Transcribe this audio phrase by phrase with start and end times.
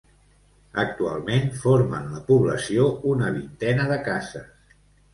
[0.83, 4.79] Actualment formen la població una vintena de cases.